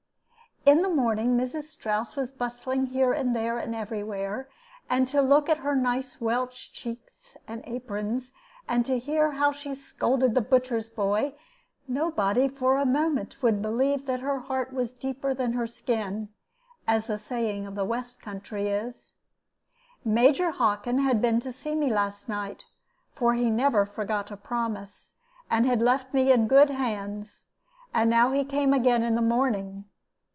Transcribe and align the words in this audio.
In 0.63 0.83
the 0.83 0.89
morning 0.89 1.35
Mrs. 1.35 1.63
Strouss 1.63 2.15
was 2.15 2.31
bustling 2.31 2.85
here 2.85 3.13
and 3.13 3.35
there 3.35 3.57
and 3.57 3.73
every 3.73 4.03
where, 4.03 4.47
and 4.87 5.07
to 5.07 5.19
look 5.19 5.49
at 5.49 5.57
her 5.57 5.75
nice 5.75 6.21
Welsh 6.21 6.71
cheeks 6.71 7.35
and 7.47 7.63
aprons, 7.65 8.31
and 8.67 8.85
to 8.85 8.99
hear 8.99 9.31
how 9.31 9.51
she 9.51 9.73
scolded 9.73 10.35
the 10.35 10.39
butcher's 10.41 10.87
boy, 10.87 11.33
nobody 11.87 12.41
would 12.43 12.57
for 12.59 12.77
a 12.77 12.85
moment 12.85 13.37
believe 13.41 14.05
that 14.05 14.19
her 14.19 14.37
heart 14.37 14.71
was 14.71 14.93
deeper 14.93 15.33
than 15.33 15.53
her 15.53 15.65
skin, 15.65 16.29
as 16.87 17.07
the 17.07 17.17
saying 17.17 17.65
of 17.65 17.73
the 17.73 17.83
west 17.83 18.21
country 18.21 18.69
is. 18.69 19.13
Major 20.05 20.51
Hockin 20.51 20.99
had 20.99 21.19
been 21.23 21.39
to 21.39 21.51
see 21.51 21.73
me 21.73 21.91
last 21.91 22.29
night, 22.29 22.65
for 23.15 23.33
he 23.33 23.49
never 23.49 23.83
forgot 23.83 24.29
a 24.29 24.37
promise, 24.37 25.13
and 25.49 25.65
had 25.65 25.81
left 25.81 26.13
me 26.13 26.31
in 26.31 26.47
good 26.47 26.69
hands, 26.69 27.47
and 27.95 28.11
now 28.11 28.29
he 28.31 28.43
came 28.45 28.73
again 28.75 29.01
in 29.01 29.15
the 29.15 29.21
morning. 29.23 29.85